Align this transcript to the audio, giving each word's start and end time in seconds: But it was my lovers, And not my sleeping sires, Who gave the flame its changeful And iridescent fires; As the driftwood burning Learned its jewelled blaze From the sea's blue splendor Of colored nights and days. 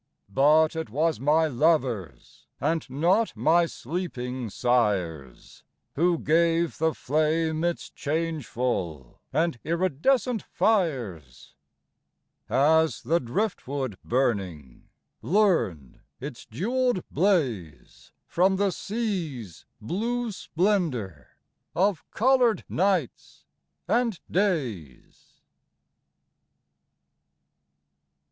But 0.33 0.75
it 0.75 0.89
was 0.89 1.19
my 1.19 1.45
lovers, 1.45 2.47
And 2.59 2.89
not 2.89 3.37
my 3.37 3.67
sleeping 3.67 4.49
sires, 4.49 5.63
Who 5.93 6.17
gave 6.17 6.79
the 6.79 6.95
flame 6.95 7.63
its 7.63 7.87
changeful 7.91 9.19
And 9.31 9.59
iridescent 9.63 10.41
fires; 10.41 11.53
As 12.49 13.03
the 13.03 13.19
driftwood 13.19 13.99
burning 14.03 14.89
Learned 15.21 15.99
its 16.19 16.47
jewelled 16.47 17.03
blaze 17.11 18.11
From 18.25 18.55
the 18.55 18.71
sea's 18.71 19.67
blue 19.79 20.31
splendor 20.31 21.27
Of 21.75 22.03
colored 22.09 22.65
nights 22.67 23.45
and 23.87 24.19
days. 24.31 25.41